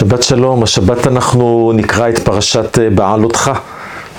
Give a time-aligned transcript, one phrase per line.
[0.00, 3.50] שבת שלום, השבת אנחנו נקרא את פרשת אה, בעלותך,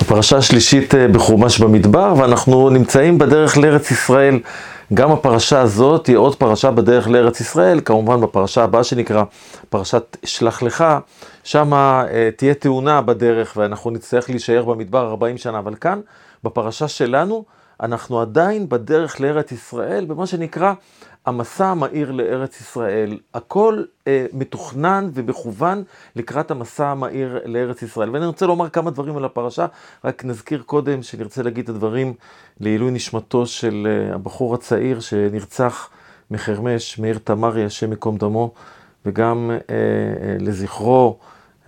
[0.01, 4.39] הפרשה השלישית אה, בחומש במדבר, ואנחנו נמצאים בדרך לארץ ישראל.
[4.93, 9.23] גם הפרשה הזאת היא עוד פרשה בדרך לארץ ישראל, כמובן בפרשה הבאה שנקרא
[9.69, 10.85] פרשת שלח לך,
[11.43, 15.99] שם אה, תהיה תאונה בדרך ואנחנו נצטרך להישאר במדבר 40 שנה, אבל כאן,
[16.43, 17.43] בפרשה שלנו,
[17.81, 20.73] אנחנו עדיין בדרך לארץ ישראל, במה שנקרא
[21.25, 23.17] המסע המהיר לארץ ישראל.
[23.33, 25.83] הכל אה, מתוכנן ומכוון
[26.15, 28.09] לקראת המסע המהיר לארץ ישראל.
[28.09, 29.65] ואני רוצה לומר כמה דברים על הפרשה,
[30.03, 32.13] רק נזכיר קודם שנרצה להגיד את הדברים
[32.59, 35.89] לעילוי נשמתו של אה, הבחור הצעיר שנרצח
[36.31, 38.53] מחרמש, מאיר תמרי, השם ייקום דמו,
[39.05, 41.17] וגם אה, אה, לזכרו.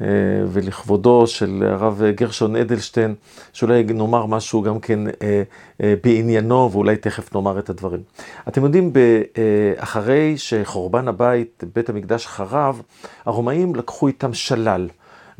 [0.01, 0.07] אה,
[0.47, 3.15] ולכבודו של הרב גרשון אדלשטיין,
[3.53, 5.43] שאולי נאמר משהו גם כן אה,
[5.83, 8.01] אה, בעניינו, ואולי תכף נאמר את הדברים.
[8.47, 8.91] אתם יודעים,
[9.77, 12.81] אחרי שחורבן הבית, בית המקדש חרב,
[13.25, 14.89] הרומאים לקחו איתם שלל,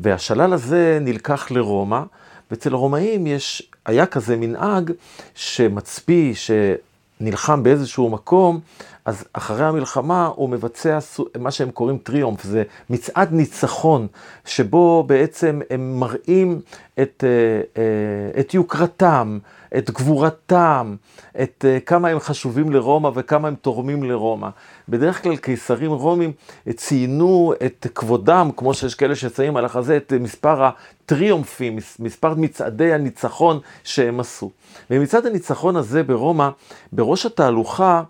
[0.00, 2.02] והשלל הזה נלקח לרומא,
[2.50, 4.92] ואצל הרומאים יש, היה כזה מנהג
[5.34, 8.60] שמצפי, שנלחם באיזשהו מקום,
[9.04, 10.98] אז אחרי המלחמה הוא מבצע
[11.38, 14.06] מה שהם קוראים טריומף, זה מצעד ניצחון,
[14.44, 16.60] שבו בעצם הם מראים
[17.02, 19.38] את, אה, אה, את יוקרתם,
[19.76, 20.96] את גבורתם,
[21.42, 24.48] את אה, כמה הם חשובים לרומא וכמה הם תורמים לרומא.
[24.88, 26.32] בדרך כלל קיסרים רומים
[26.74, 33.60] ציינו את כבודם, כמו שיש כאלה שציינים על החזה, את מספר הטריומפים, מספר מצעדי הניצחון
[33.84, 34.50] שהם עשו.
[34.90, 36.48] ומצעד הניצחון הזה ברומא,
[36.92, 38.02] בראש התהלוכה,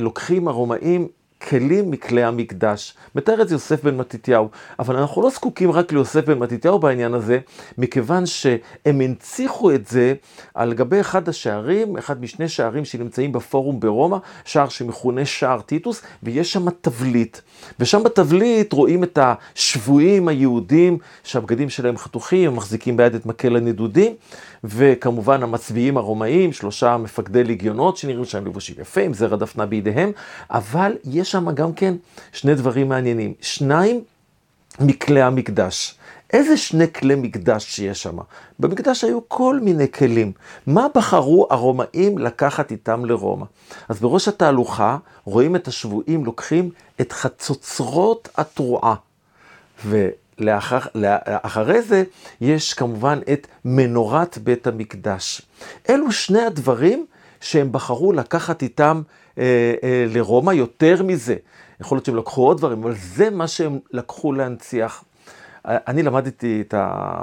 [0.00, 1.08] לוקחים הרומאים
[1.48, 2.94] כלים מכלי המקדש.
[3.14, 4.48] מתאר את זה יוסף בן מתתיהו,
[4.78, 7.38] אבל אנחנו לא זקוקים רק ליוסף בן מתתיהו בעניין הזה,
[7.78, 10.14] מכיוון שהם הנציחו את זה
[10.54, 16.52] על גבי אחד השערים, אחד משני שערים שנמצאים בפורום ברומא, שער שמכונה שער טיטוס, ויש
[16.52, 17.38] שם תבליט.
[17.80, 24.14] ושם בתבליט רואים את השבויים היהודים, שהבגדים שלהם חתוכים, הם מחזיקים ביד את מקל הנדודים,
[24.64, 30.12] וכמובן המצביעים הרומאים, שלושה מפקדי ליגיונות שנראים שהם לבושים יפים, זרע דפנה בידיהם,
[30.50, 31.94] אבל יש שם גם כן
[32.32, 33.34] שני דברים מעניינים.
[33.40, 34.04] שניים
[34.80, 35.94] מכלי המקדש.
[36.32, 38.18] איזה שני כלי מקדש שיש שם?
[38.58, 40.32] במקדש היו כל מיני כלים.
[40.66, 43.44] מה בחרו הרומאים לקחת איתם לרומא?
[43.88, 46.70] אז בראש התהלוכה רואים את השבויים לוקחים
[47.00, 48.94] את חצוצרות התרועה.
[49.84, 52.04] ואחרי זה
[52.40, 55.42] יש כמובן את מנורת בית המקדש.
[55.90, 57.06] אלו שני הדברים
[57.40, 59.02] שהם בחרו לקחת איתם
[59.38, 61.36] אה, אה, לרומא, יותר מזה.
[61.80, 65.04] יכול להיות שהם לקחו עוד דברים, אבל זה מה שהם לקחו להנציח.
[65.64, 67.18] אני למדתי את ה,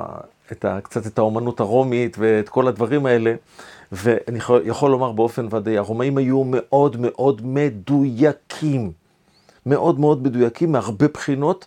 [0.52, 3.34] את ה, קצת את האומנות הרומית ואת כל הדברים האלה,
[3.92, 8.92] ואני יכול לומר באופן ודאי, הרומאים היו מאוד מאוד מדויקים.
[9.66, 11.66] מאוד מאוד מדויקים מהרבה בחינות,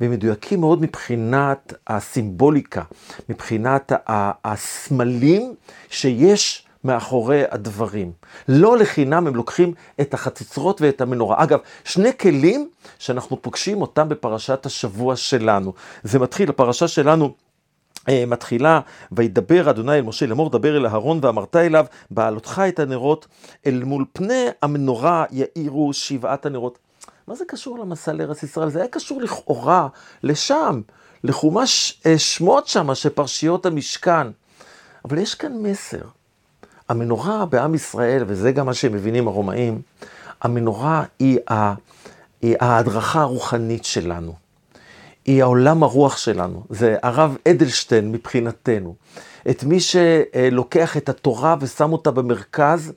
[0.00, 2.82] ומדויקים מאוד מבחינת הסימבוליקה,
[3.28, 3.92] מבחינת
[4.44, 5.54] הסמלים
[5.90, 8.12] שיש מאחורי הדברים.
[8.48, 11.42] לא לחינם הם לוקחים את החצוצרות ואת המנורה.
[11.42, 12.68] אגב, שני כלים
[12.98, 15.72] שאנחנו פוגשים אותם בפרשת השבוע שלנו.
[16.02, 17.34] זה מתחיל, הפרשה שלנו
[18.08, 18.80] אה, מתחילה,
[19.12, 23.26] וידבר אדוני אל משה לאמור, דבר אל אהרון ואמרת אליו, בעלותך את הנרות,
[23.66, 26.78] אל מול פני המנורה יאירו שבעת הנרות.
[27.28, 28.68] מה זה קשור למסע לארץ ישראל?
[28.68, 29.88] זה היה קשור לכאורה
[30.22, 30.80] לשם,
[31.24, 34.26] לחומש אה, שמות שם, שפרשיות המשכן.
[35.04, 36.02] אבל יש כאן מסר.
[36.88, 39.82] המנורה בעם ישראל, וזה גם מה שהם מבינים הרומאים,
[40.42, 41.74] המנורה היא, ה,
[42.42, 44.34] היא ההדרכה הרוחנית שלנו.
[45.24, 46.62] היא העולם הרוח שלנו.
[46.70, 48.94] זה הרב אדלשטיין מבחינתנו.
[49.50, 52.92] את מי שלוקח את התורה ושם אותה במרכז,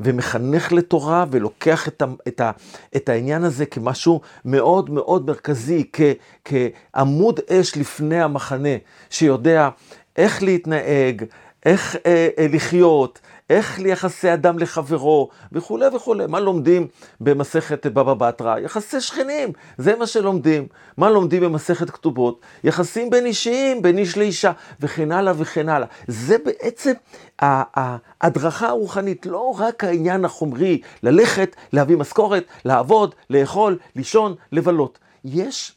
[0.00, 2.50] ומחנך לתורה, ולוקח את, ה, את, ה,
[2.96, 6.00] את העניין הזה כמשהו מאוד מאוד מרכזי, כ,
[6.44, 8.76] כעמוד אש לפני המחנה,
[9.10, 9.68] שיודע
[10.16, 11.24] איך להתנהג,
[11.66, 13.20] איך אה, אה, לחיות,
[13.50, 16.26] איך ליחסי אדם לחברו, וכולי וכולי.
[16.26, 16.86] מה לומדים
[17.20, 18.58] במסכת בבא בתרא?
[18.58, 20.66] יחסי שכנים, זה מה שלומדים.
[20.96, 22.40] מה לומדים במסכת כתובות?
[22.64, 25.86] יחסים בין אישיים, בין איש לאישה, וכן הלאה וכן הלאה.
[26.06, 26.92] זה בעצם
[27.38, 34.98] ההדרכה הרוחנית, לא רק העניין החומרי, ללכת, להביא משכורת, לעבוד, לאכול, לישון, לבלות.
[35.24, 35.72] יש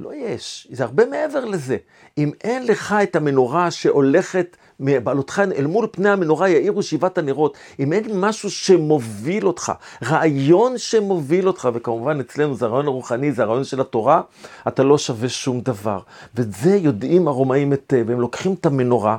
[0.00, 1.76] לא יש, זה הרבה מעבר לזה.
[2.18, 7.92] אם אין לך את המנורה שהולכת מבעלותך אל מול פני המנורה יאירו שבעת הנרות, אם
[7.92, 9.72] אין משהו שמוביל אותך,
[10.04, 14.20] רעיון שמוביל אותך, וכמובן אצלנו זה הרעיון הרוחני, זה הרעיון של התורה,
[14.68, 16.00] אתה לא שווה שום דבר.
[16.34, 19.16] ואת זה יודעים הרומאים היטב, הם לוקחים את המנורה,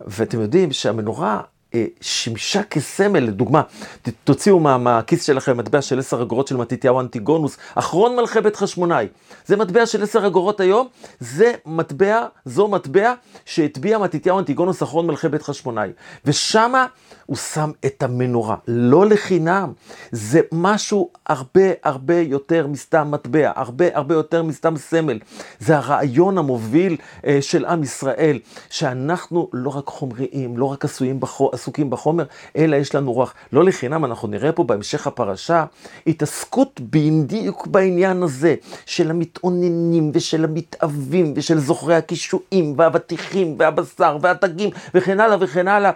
[0.00, 1.40] ואתם יודעים שהמנורה
[2.00, 3.62] שימשה כסמל, לדוגמה,
[4.24, 9.06] תוציאו מה, מהכיס שלכם מטבע של עשר אגורות של מתתיהו אנטיגונוס, אחרון מלכי בית חשמונאי.
[9.46, 10.88] זה מטבע של עשר אגורות היום,
[11.20, 13.14] זה מטבע, זו מטבע
[13.44, 15.90] שהטביע מתתיהו אנטיגונוס, אחרון מלכי בית חשמונאי.
[16.24, 16.86] ושמה
[17.30, 19.72] הוא שם את המנורה, לא לחינם.
[20.12, 25.18] זה משהו הרבה הרבה יותר מסתם מטבע, הרבה הרבה יותר מסתם סמל.
[25.58, 26.96] זה הרעיון המוביל
[27.26, 28.38] אה, של עם ישראל,
[28.70, 32.24] שאנחנו לא רק חומריים, לא רק עשויים בחו, עסוקים בחומר,
[32.56, 33.34] אלא יש לנו רוח.
[33.52, 35.64] לא לחינם, אנחנו נראה פה בהמשך הפרשה,
[36.06, 38.54] התעסקות בדיוק בעניין הזה,
[38.86, 45.90] של המתאוננים ושל המתאבים ושל זוכרי הקישואים והאבטיחים והבשר והדגים וכן הלאה וכן הלאה.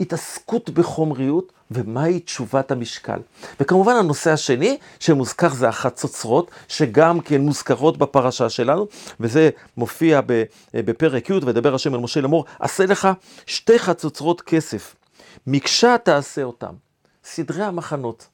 [0.00, 3.18] התעסקות בחומריות, ומהי תשובת המשקל.
[3.60, 8.86] וכמובן הנושא השני שמוזכר זה החצוצרות, שגם כן מוזכרות בפרשה שלנו,
[9.20, 10.20] וזה מופיע
[10.74, 13.08] בפרק י', ודבר השם אל משה לאמור, עשה לך
[13.46, 14.94] שתי חצוצרות כסף,
[15.46, 16.72] מקשה תעשה אותם.
[17.24, 18.26] סדרי המחנות.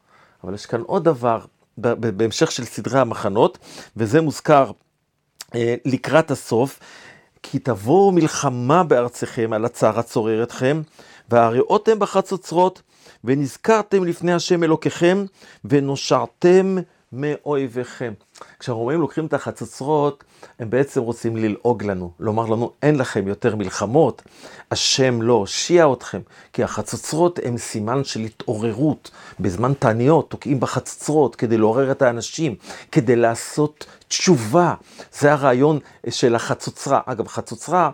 [0.45, 1.41] אבל יש כאן עוד דבר
[1.77, 3.59] בהמשך של סדרי המחנות,
[3.97, 4.71] וזה מוזכר
[5.55, 6.81] אה, לקראת הסוף,
[7.47, 10.83] כי תבואו מלחמה בארציכם על הצער הצורר אתכם,
[11.31, 12.83] והראותם בחצוצרות,
[13.25, 15.25] ונזכרתם לפני השם אלוקיכם,
[15.65, 16.77] ונושעתם
[17.13, 18.13] מאויביכם.
[18.59, 20.25] כשהרומאים לוקחים את החצוצרות,
[20.59, 24.23] הם בעצם רוצים ללעוג לנו, לומר לנו, אין לכם יותר מלחמות,
[24.71, 26.21] השם לא הושיע אתכם,
[26.53, 29.11] כי החצוצרות הם סימן של התעוררות.
[29.41, 32.55] בזמן תעניות תוקעים בחצוצרות כדי לעורר את האנשים,
[32.93, 34.75] כדי לעשות תשובה.
[35.13, 35.79] זה הרעיון
[36.11, 37.01] של החצוצרה.
[37.07, 37.91] אגב, חצוצרה,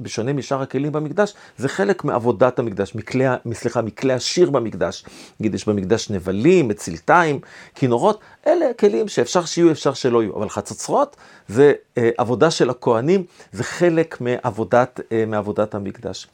[0.00, 5.04] בשונה משאר הכלים במקדש, זה חלק מעבודת המקדש, מכלי, סליחה, מכלי השיר במקדש.
[5.40, 7.40] נגיד, יש במקדש נבלים, מצלתיים,
[7.74, 10.36] כינורות, אלה כלים שאפשר שיהיו, אפשר שלא יהיו.
[10.36, 11.16] אבל חצוצרות
[11.48, 16.26] זה אה, עבודה של הכוהנים, זה חלק מעבודת, אה, מעבודת המקדש.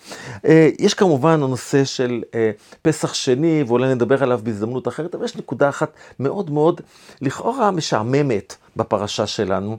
[0.47, 2.51] אה, יש כמובן הנושא של אה,
[2.83, 6.81] פסח שני, ואולי נדבר עליו בהזדמנות אחרת, אבל יש נקודה אחת מאוד מאוד,
[7.21, 8.57] לכאורה משעממת.
[8.77, 9.79] בפרשה שלנו,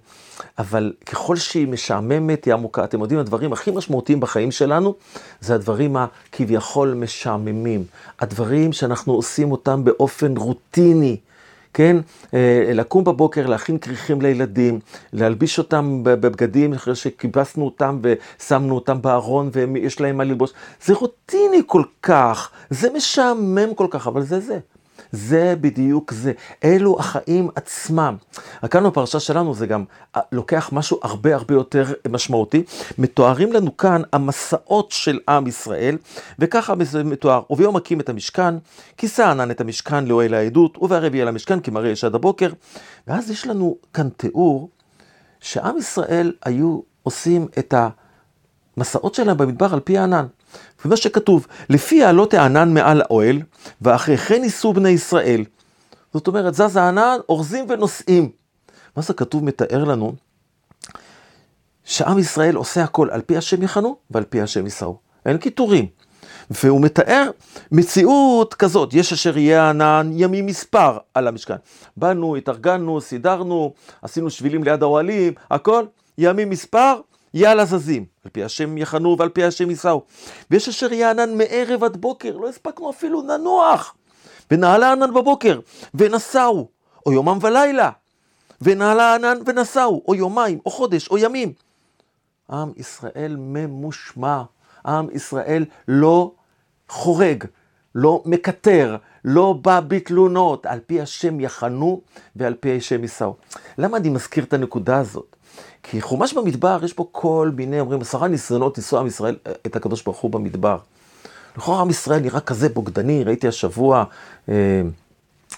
[0.58, 2.84] אבל ככל שהיא משעממת, היא עמוקה.
[2.84, 4.94] אתם יודעים, הדברים הכי משמעותיים בחיים שלנו,
[5.42, 7.84] זה הדברים הכביכול משעממים.
[8.20, 11.18] הדברים שאנחנו עושים אותם באופן רוטיני.
[11.76, 11.98] כן,
[12.34, 14.80] אה, לקום בבוקר, להכין כריכים לילדים,
[15.14, 20.52] להלביש אותם בבגדים אחרי שכיבסנו אותם ושמנו אותם בארון ויש להם מה ללבוש.
[20.86, 24.60] זה רוטיני כל כך, זה משעמם כל כך, אבל זה זה.
[25.16, 26.32] זה בדיוק זה.
[26.64, 28.16] אלו החיים עצמם.
[28.70, 29.84] כאן בפרשה שלנו זה גם
[30.16, 32.64] אה, לוקח משהו הרבה הרבה יותר משמעותי.
[32.98, 35.98] מתוארים לנו כאן המסעות של עם ישראל,
[36.40, 36.74] וככה
[37.06, 37.42] מתואר.
[37.50, 38.56] וביום מקים את המשכן,
[38.98, 42.50] כיסה ענן את המשכן לאוהל העדות, ובערב יהיה למשכן כי מראה יש עד הבוקר.
[43.08, 44.70] ואז יש לנו כאן תיאור
[45.40, 47.74] שעם ישראל היו עושים את
[48.78, 50.26] המסעות שלהם במדבר על פי הענן.
[50.86, 53.42] ומה שכתוב, לפי העלות הענן מעל האוהל,
[53.82, 55.44] ואחרי כן ייסעו בני ישראל.
[56.14, 58.30] זאת אומרת, זז הענן, אורזים ונוסעים.
[58.98, 60.14] מה זה כתוב מתאר לנו?
[61.84, 64.98] שעם ישראל עושה הכל על פי השם יחנו ועל פי השם ייסעו.
[65.26, 65.88] אין קיטורים.
[66.50, 67.30] והוא מתאר
[67.72, 71.56] מציאות כזאת, יש אשר יהיה ענן ימים מספר על המשכן.
[71.98, 75.86] באנו, התארגנו, סידרנו, עשינו שבילים ליד האוהלים, הכל,
[76.18, 76.96] ימים מספר,
[77.36, 80.04] יאללה זזים, על פי השם יחנו ועל פי השם ייסעו.
[80.52, 83.96] ויש אשר יענן מערב עד בוקר, לא הספקנו אפילו לנוח.
[84.52, 85.60] ונעלה ענן בבוקר,
[85.96, 86.68] ונסעו,
[87.06, 87.90] או יומם ולילה.
[88.62, 91.54] ונעלה ענן ונסעו, או יומיים, או חודש, או ימים.
[92.52, 94.44] עם ישראל ממושמע,
[94.86, 96.32] עם ישראל לא
[96.90, 97.44] חורג,
[97.96, 102.02] לא מקטר, לא בא בתלונות, על פי השם יחנו
[102.36, 103.36] ועל פי השם ייסעו.
[103.78, 105.35] למה אני מזכיר את הנקודה הזאת?
[105.84, 109.36] כי חומש במדבר, יש פה כל מיני, אומרים, עשרה ניסיונות לנסוע עם ישראל,
[109.66, 110.78] את הקדוש ברוך הוא במדבר.
[111.58, 114.04] לכאורה עם ישראל נראה כזה בוגדני, ראיתי השבוע
[114.50, 114.82] אה,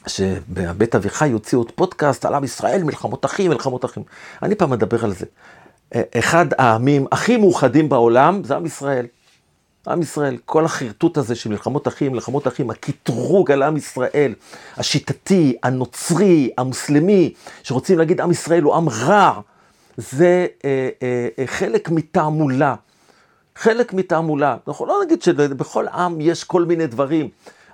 [0.07, 4.03] שבבית אביחי יוציאו עוד פודקאסט על עם ישראל, מלחמות אחים, מלחמות אחים.
[4.43, 5.25] אני פעם מדבר על זה.
[5.95, 9.05] אה, אחד העמים הכי מאוחדים בעולם זה עם ישראל.
[9.87, 14.33] עם ישראל, כל החרטוט הזה של מלחמות אחים, מלחמות אחים, הקטרוג על עם ישראל,
[14.77, 19.39] השיטתי, הנוצרי, המוסלמי, שרוצים להגיד עם ישראל הוא עם רע.
[19.97, 22.75] זה אה, אה, אה, חלק מתעמולה.
[23.55, 24.57] חלק מתעמולה.
[24.67, 27.29] אנחנו לא נגיד שבכל עם יש כל מיני דברים,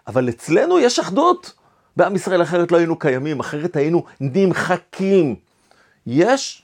[0.07, 1.53] אבל אצלנו יש אחדות.
[1.97, 5.35] בעם ישראל אחרת לא היינו קיימים, אחרת היינו נמחקים.
[6.07, 6.63] יש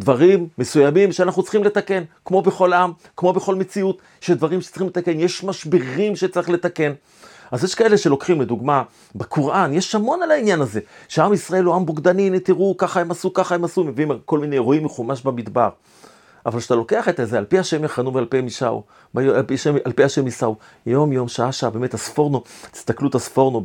[0.00, 5.20] דברים מסוימים שאנחנו צריכים לתקן, כמו בכל עם, כמו בכל מציאות, יש דברים שצריכים לתקן,
[5.20, 6.92] יש משברים שצריך לתקן.
[7.50, 8.82] אז יש כאלה שלוקחים, לדוגמה,
[9.14, 13.10] בקוראן, יש המון על העניין הזה, שעם ישראל הוא עם בוגדני, הנה תראו, ככה הם
[13.10, 15.68] עשו, ככה הם עשו, מביאים כל מיני אירועים מחומש במדבר.
[16.46, 18.26] אבל כשאתה לוקח את זה, על פי השם יחנו ועל
[19.46, 23.62] פי השם, על פי השם יישאו, יום יום, שעה שעה, באמת הספורנו, תסתכלו את הספורנו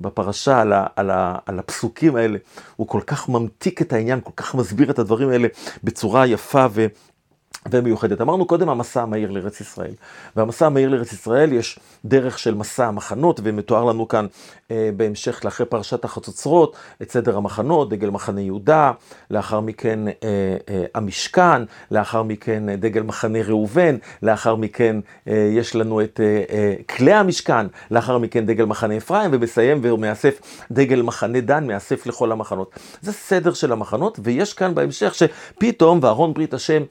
[0.00, 2.38] בפרשה על, ה, על, ה, על הפסוקים האלה,
[2.76, 5.48] הוא כל כך ממתיק את העניין, כל כך מסביר את הדברים האלה
[5.84, 6.86] בצורה יפה ו...
[7.70, 8.20] ומיוחדת.
[8.20, 9.92] אמרנו קודם המסע המהיר לארץ ישראל.
[10.36, 14.26] והמסע המהיר לארץ ישראל יש דרך של מסע המחנות, ומתואר לנו כאן
[14.70, 18.92] אה, בהמשך לאחרי פרשת החצוצרות, את סדר המחנות, דגל מחנה יהודה,
[19.30, 20.14] לאחר מכן אה,
[20.68, 24.96] אה, המשכן, לאחר מכן אה, דגל מחנה ראובן, לאחר מכן
[25.28, 30.40] אה, יש לנו את אה, אה, כלי המשכן, לאחר מכן דגל מחנה אפרים, ומסיים ומאסף
[30.70, 32.78] דגל מחנה דן, מאסף לכל המחנות.
[33.02, 36.82] זה סדר של המחנות, ויש כאן בהמשך שפתאום, ואהרון ברית השם,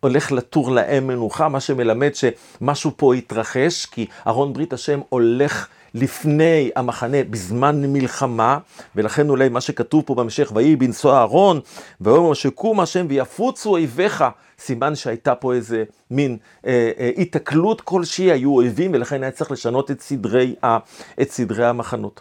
[0.00, 6.70] הולך לטור להם מנוחה, מה שמלמד שמשהו פה התרחש, כי ארון ברית השם הולך לפני
[6.76, 8.58] המחנה בזמן מלחמה,
[8.96, 11.60] ולכן אולי מה שכתוב פה בהמשך, ויהי בנסוע אהרון,
[12.00, 14.24] ויאמר שקום השם ויפוצו אויביך,
[14.58, 16.36] סימן שהייתה פה איזה מין
[16.66, 20.78] אה, אה, התקלות כלשהי, היו אויבים, ולכן היה צריך לשנות את סדרי, ה,
[21.22, 22.20] את סדרי המחנות.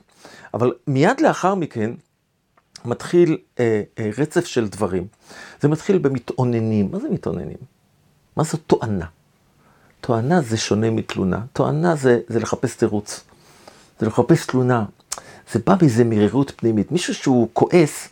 [0.53, 1.91] אבל מיד לאחר מכן,
[2.85, 5.07] מתחיל אה, אה, רצף של דברים.
[5.61, 6.89] זה מתחיל במתאוננים.
[6.91, 7.57] מה זה מתאוננים?
[8.35, 9.05] מה זו תואנה?
[10.01, 11.39] תואנה זה שונה מתלונה.
[11.53, 13.23] תואנה זה, זה לחפש תירוץ.
[13.99, 14.85] זה לחפש תלונה.
[15.51, 16.91] זה בא מאיזה מרירות פנימית.
[16.91, 18.09] מישהו שהוא כועס,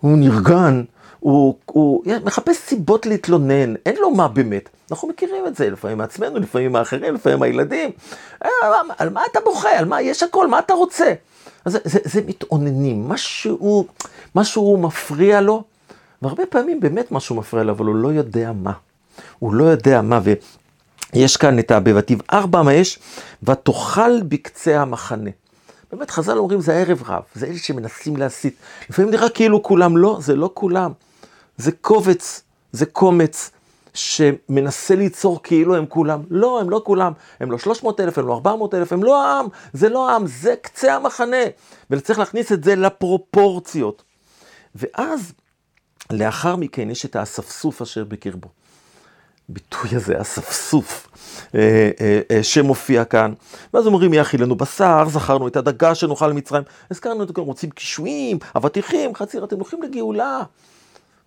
[0.00, 0.82] הוא נרגן,
[1.20, 4.68] הוא, הוא מחפש סיבות להתלונן, אין לו מה באמת.
[4.90, 7.90] אנחנו מכירים את זה, לפעמים מעצמנו, לפעמים מהאחרים, לפעמים מהילדים.
[8.44, 8.50] אה,
[8.98, 9.78] על מה אתה בוכה?
[9.78, 10.02] על מה?
[10.02, 11.12] יש הכל, מה אתה רוצה?
[11.66, 13.86] זה, זה, זה מתאוננים, משהו,
[14.34, 15.64] משהו מפריע לו,
[16.22, 18.72] והרבה פעמים באמת משהו מפריע לו, אבל הוא לא יודע מה.
[19.38, 20.20] הוא לא יודע מה,
[21.12, 22.98] ויש כאן את הבבתיו ארבע מה יש,
[23.42, 25.30] ותאכל בקצה המחנה.
[25.92, 28.56] באמת, חז"ל אומרים זה הערב רב, זה אלה שמנסים להסית.
[28.90, 30.92] לפעמים נראה כאילו כולם, לא, זה לא כולם.
[31.56, 32.42] זה קובץ,
[32.72, 33.50] זה קומץ,
[33.96, 36.22] שמנסה ליצור כאילו הם כולם.
[36.30, 37.12] לא, הם לא כולם.
[37.40, 39.46] הם לא 300 אלף, הם לא 400 אלף, הם לא העם.
[39.72, 41.44] זה לא העם, זה קצה המחנה.
[41.90, 44.02] וצריך להכניס את זה לפרופורציות.
[44.74, 45.32] ואז,
[46.10, 48.48] לאחר מכן, יש את האספסוף אשר בקרבו.
[49.48, 51.08] ביטוי הזה, אספסוף,
[51.54, 53.32] אה, אה, אה, שמופיע כאן.
[53.74, 56.62] ואז אומרים, יאכי לנו בשר, זכרנו את הדגה שנאכל למצרים.
[56.90, 60.42] הזכרנו את זה, רוצים קישואים, אבטיחים, חציר, אתם הולכים לגאולה.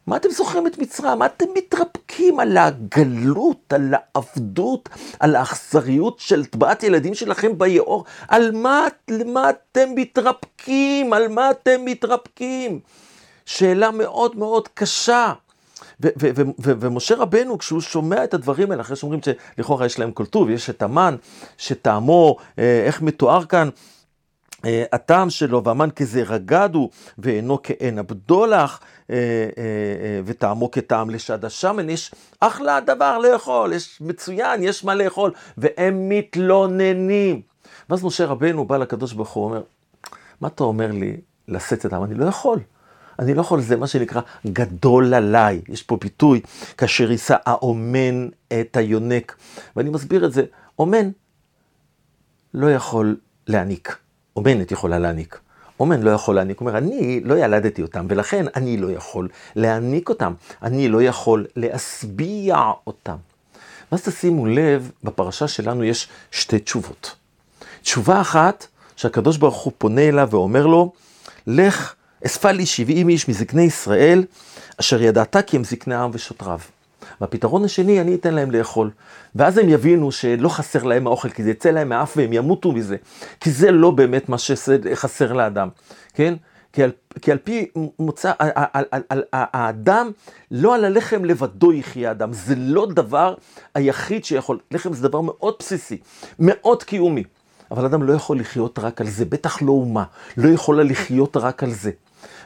[0.10, 1.20] מה אתם זוכרים את מצרים?
[1.20, 4.90] מה אתם מתרפקים על הגלות, על העבדות,
[5.20, 8.06] על האכזריות של טבעת ילדים שלכם ביאור?
[8.28, 8.88] על מה,
[9.26, 11.14] מה אתם מתרפקים?
[11.14, 12.80] על מה אתם מתרפקים?
[13.46, 15.34] שאלה מאוד מאוד קשה.
[16.60, 20.70] ומשה רבנו, כשהוא שומע את הדברים האלה, אחרי שאומרים שלכאורה יש להם כל טוב, יש
[20.70, 21.16] את המן,
[21.58, 23.70] שטעמו, אה, איך מתואר כאן,
[24.64, 29.16] הטעם שלו, והמן כזרע גד הוא, ואינו כעין הבדולח, אה,
[30.26, 37.42] וטעמו כטעם לשד השמן, יש אחלה דבר לאכול, יש מצוין, יש מה לאכול, והם מתלוננים.
[37.90, 39.62] ואז משה רבנו בא לקדוש ברוך הוא, אומר,
[40.42, 42.04] מה אתה אומר לי לשאת את העם?
[42.04, 42.60] אני לא יכול.
[43.20, 45.62] אני לא יכול, זה מה שנקרא גדול עליי.
[45.68, 46.42] יש פה ביטוי,
[46.78, 49.36] כאשר יישא האומן את היונק.
[49.76, 50.44] ואני מסביר את זה,
[50.80, 51.10] אומן
[52.54, 53.98] לא יכול להעניק,
[54.40, 55.40] אומנת יכולה להעניק.
[55.80, 60.10] אומן לא יכול להעניק, הוא אומר, אני לא ילדתי אותם, ולכן אני לא יכול להעניק
[60.10, 63.16] אותם, אני לא יכול להשביע אותם.
[63.92, 67.16] ואז תשימו לב, בפרשה שלנו יש שתי תשובות.
[67.82, 70.92] תשובה אחת, שהקדוש ברוך הוא פונה אליו ואומר לו,
[71.48, 74.24] לך אספה לי שבעים איש מזקני ישראל,
[74.80, 76.60] אשר ידעת כי הם זקני העם ושוטריו.
[77.22, 78.90] והפתרון השני, אני אתן להם לאכול.
[79.36, 82.96] ואז הם יבינו שלא חסר להם האוכל, כי זה יצא להם מהאף והם ימותו מזה.
[83.40, 85.70] כי זה לא באמת מה שחסר לאדם,
[86.14, 86.34] כן?
[86.74, 86.92] כי על,
[87.22, 87.68] כי על פי
[88.00, 88.32] מוצא,
[89.34, 90.12] האדם,
[90.52, 93.36] לא על הלחם לבדו יחיה אדם, זה לא דבר
[93.76, 95.98] היחיד שיכול, לחם זה דבר מאוד בסיסי,
[96.40, 97.24] מאוד קיומי.
[97.72, 100.04] אבל אדם לא יכול לחיות רק על זה, בטח לא אומה,
[100.38, 101.92] לא יכולה לחיות רק על זה.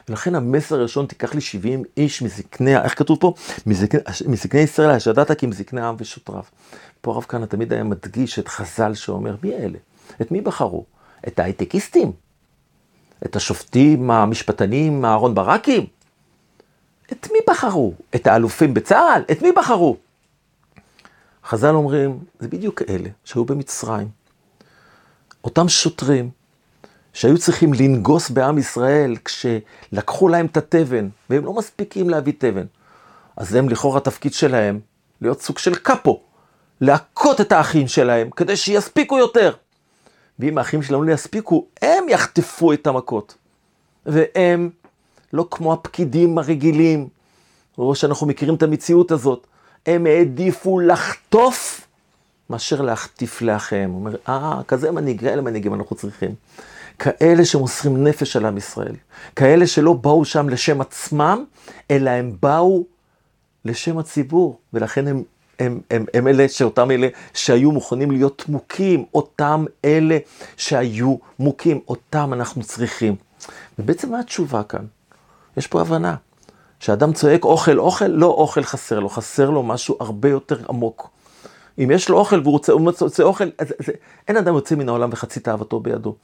[0.08, 3.34] ולכן המסר הראשון, תיקח לי 70 איש מזקני, איך כתוב פה?
[3.66, 6.42] מזקני, מזקני ישראל, אשר ידעת כי הם זקני העם ושוטריו.
[7.00, 9.78] פה הרב כהנא תמיד היה מדגיש את חז"ל שאומר, מי אלה?
[10.20, 10.84] את מי בחרו?
[11.26, 12.12] את ההייטקיסטים?
[13.24, 15.86] את השופטים המשפטנים אהרון ברקים?
[17.12, 17.94] את מי בחרו?
[18.14, 19.22] את האלופים בצה"ל?
[19.30, 19.96] את מי בחרו?
[21.44, 24.08] חז"ל אומרים, זה בדיוק אלה שהיו במצרים.
[25.44, 26.30] אותם שוטרים
[27.14, 32.64] שהיו צריכים לנגוס בעם ישראל כשלקחו להם את התבן, והם לא מספיקים להביא תבן.
[33.36, 34.80] אז הם לכאורה התפקיד שלהם
[35.20, 36.20] להיות סוג של קאפו,
[36.80, 39.52] להכות את האחים שלהם כדי שיספיקו יותר.
[40.38, 43.34] ואם האחים שלנו לא יספיקו, הם יחטפו את המכות.
[44.06, 44.70] והם
[45.32, 47.08] לא כמו הפקידים הרגילים,
[47.78, 49.46] או שאנחנו מכירים את המציאות הזאת,
[49.86, 51.86] הם העדיפו לחטוף
[52.50, 53.90] מאשר להחטיף לאחיהם.
[53.90, 56.34] הוא אומר, אה, כזה מנהיג, אלה מנהיגים אנחנו צריכים.
[56.98, 58.94] כאלה שמוסרים נפש על עם ישראל.
[59.36, 61.44] כאלה שלא באו שם לשם עצמם,
[61.90, 62.84] אלא הם באו
[63.64, 65.22] לשם הציבור, ולכן הם,
[65.58, 70.18] הם, הם, הם אלה שאותם אלה שהיו מוכנים להיות מוכים, אותם אלה
[70.56, 73.16] שהיו מוכים, אותם אנחנו צריכים.
[73.78, 74.84] ובעצם מה התשובה כאן?
[75.56, 76.14] יש פה הבנה.
[76.80, 81.10] כשאדם צועק אוכל, אוכל, לא אוכל חסר לו, חסר לו משהו הרבה יותר עמוק.
[81.78, 83.86] אם יש לו אוכל והוא רוצה, רוצה אוכל, אז, אז,
[84.28, 86.14] אין אדם יוצא מן העולם וחצי תאוותו בידו.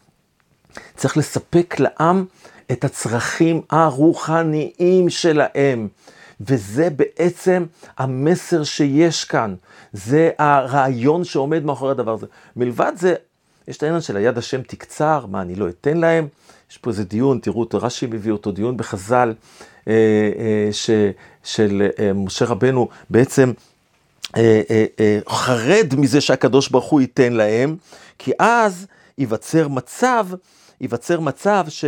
[0.97, 2.25] צריך לספק לעם
[2.73, 5.89] את הצרכים הרוחניים שלהם.
[6.41, 7.65] וזה בעצם
[7.99, 9.55] המסר שיש כאן.
[9.93, 12.27] זה הרעיון שעומד מאחורי הדבר הזה.
[12.57, 13.15] מלבד זה,
[13.69, 16.29] יש את העניין של היד השם תקצר, מה אני לא אתן להם?
[16.71, 19.35] יש פה איזה דיון, תראו אותו, רש"י מביא אותו, דיון בחז"ל,
[19.89, 19.93] אה,
[20.39, 20.91] אה, ש,
[21.45, 23.53] של אה, משה רבנו בעצם
[24.37, 27.77] אה, אה, אה, חרד מזה שהקדוש ברוך הוא ייתן להם,
[28.19, 28.87] כי אז
[29.19, 30.27] ייווצר מצב,
[30.81, 31.85] ייווצר מצב ש,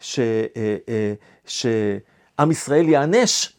[0.00, 1.12] ש, אה, אה,
[1.46, 3.52] שעם ישראל ייענש.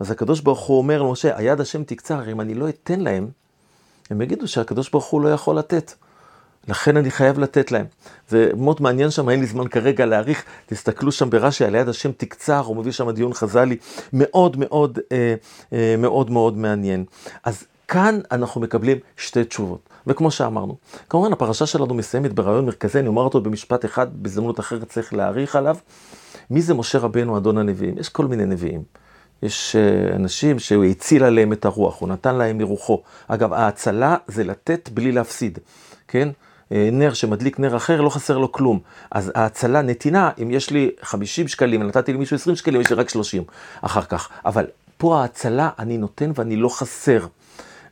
[0.00, 3.28] אז הקדוש ברוך הוא אומר למשה, היד השם תקצר, אם אני לא אתן להם,
[4.10, 5.92] הם יגידו שהקדוש ברוך הוא לא יכול לתת.
[6.68, 7.86] לכן אני חייב לתת להם.
[8.28, 12.12] זה מאוד מעניין שם, אין לי זמן כרגע להעריך, תסתכלו שם ברש"י, על יד השם
[12.12, 13.76] תקצר, הוא מביא שם דיון חז"לי
[14.12, 15.34] מאוד מאוד אה,
[15.72, 17.04] אה, מאוד מאוד מעניין.
[17.44, 19.88] אז כאן אנחנו מקבלים שתי תשובות.
[20.06, 20.76] וכמו שאמרנו,
[21.08, 25.56] כמובן הפרשה שלנו מסיימת ברעיון מרכזי, אני אומר אותו במשפט אחד, בהזדמנות אחרת צריך להעריך
[25.56, 25.76] עליו.
[26.50, 27.98] מי זה משה רבנו אדון הנביאים?
[27.98, 28.82] יש כל מיני נביאים.
[29.42, 33.02] יש אה, אנשים שהוא הציל עליהם את הרוח, הוא נתן להם מרוחו.
[33.28, 35.58] אגב, ההצלה זה לתת בלי להפסיד,
[36.08, 36.28] כן?
[36.72, 38.80] אה, נר שמדליק נר אחר, לא חסר לו כלום.
[39.10, 43.08] אז ההצלה, נתינה, אם יש לי 50 שקלים, נתתי למישהו 20 שקלים, יש לי רק
[43.08, 43.42] 30
[43.82, 44.28] אחר כך.
[44.44, 44.66] אבל
[44.98, 47.26] פה ההצלה, אני נותן ואני לא חסר.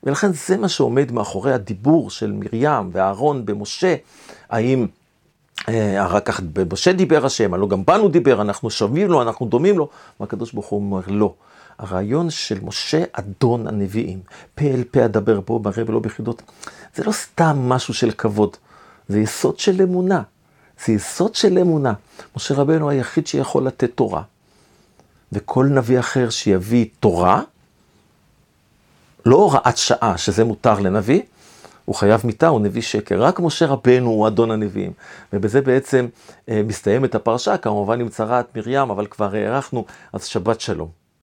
[0.03, 3.95] ולכן זה מה שעומד מאחורי הדיבור של מרים ואהרון במשה,
[4.51, 4.87] האם
[5.69, 9.79] אה, אחר כך במשה דיבר השם, הלא גם בנו דיבר, אנחנו שווים לו, אנחנו דומים
[9.79, 9.89] לו,
[10.21, 11.35] והקדוש ברוך הוא אומר לא.
[11.79, 14.21] הרעיון של משה אדון הנביאים,
[14.55, 16.43] פה אל פה אדבר בו מראה ולא בחידות,
[16.95, 18.57] זה לא סתם משהו של כבוד,
[19.09, 20.23] זה יסוד של אמונה.
[20.87, 21.93] זה יסוד של אמונה.
[22.37, 24.23] משה רבנו היחיד שיכול לתת תורה.
[25.33, 27.43] וכל נביא אחר שיביא תורה,
[29.27, 31.23] לא הוראת שעה, שזה מותר לנביא,
[31.85, 33.23] הוא חייב מיתה, הוא נביא שקר.
[33.23, 34.93] רק משה רבנו הוא אדון הנביאים.
[35.33, 36.07] ובזה בעצם
[36.49, 40.98] אה, מסתיימת הפרשה, כמובן עם צרת מרים, אבל כבר הארכנו, אז שבת שלום.